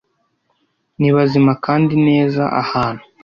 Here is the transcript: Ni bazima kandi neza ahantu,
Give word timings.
Ni 0.99 1.09
bazima 1.15 1.53
kandi 1.65 1.93
neza 2.07 2.43
ahantu, 2.61 3.03